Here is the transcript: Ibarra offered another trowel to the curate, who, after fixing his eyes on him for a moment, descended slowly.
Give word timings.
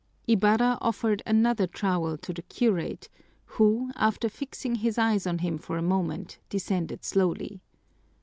Ibarra 0.27 0.79
offered 0.81 1.21
another 1.27 1.67
trowel 1.67 2.17
to 2.17 2.33
the 2.33 2.41
curate, 2.41 3.07
who, 3.45 3.91
after 3.95 4.29
fixing 4.29 4.73
his 4.73 4.97
eyes 4.97 5.27
on 5.27 5.37
him 5.37 5.59
for 5.59 5.77
a 5.77 5.83
moment, 5.83 6.39
descended 6.49 7.03
slowly. 7.05 7.61